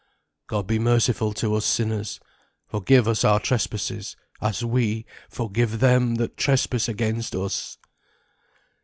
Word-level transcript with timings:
"God 0.47 0.65
be 0.65 0.79
merciful 0.79 1.31
to 1.33 1.53
us 1.53 1.63
sinners. 1.63 2.19
Forgive 2.65 3.07
us 3.07 3.23
our 3.23 3.39
trespasses 3.39 4.15
as 4.41 4.65
we 4.65 5.05
forgive 5.29 5.79
them 5.79 6.15
that 6.15 6.37
trespass 6.37 6.87
against 6.87 7.35
us." 7.35 7.77